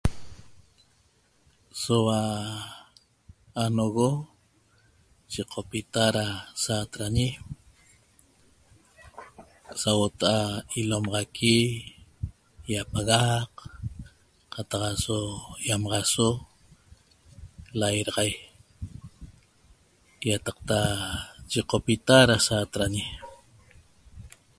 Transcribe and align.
Soaua 1.81 2.21
anogo 3.63 4.09
yecopita 5.33 6.03
ra 6.15 6.25
saatrañi 6.63 7.27
sauota'a 9.81 10.43
ilomaxaqui 10.79 11.55
iapagaq 12.71 13.51
qataq 14.53 14.83
aso 14.93 15.17
iamaxaso 15.67 16.29
lairaxai 17.79 18.31
iataqta 20.27 20.77
yicopita 21.51 22.17
ra 22.29 22.35
saatrañi 22.47 23.03